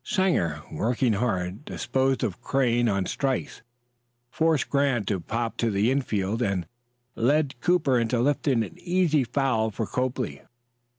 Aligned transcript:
Sanger, 0.03 0.63
working 0.71 1.13
hard, 1.13 1.63
disposed 1.63 2.23
of 2.23 2.41
Crane 2.41 2.89
on 2.89 3.05
strikes, 3.05 3.61
forced 4.31 4.67
Grant 4.67 5.07
to 5.09 5.19
pop 5.19 5.57
to 5.57 5.69
the 5.69 5.91
infield, 5.91 6.41
and 6.41 6.65
led 7.13 7.61
Cooper 7.61 7.99
into 7.99 8.19
lifting 8.19 8.63
an 8.63 8.79
easy 8.79 9.23
foul 9.23 9.69
for 9.69 9.85
Copley. 9.85 10.41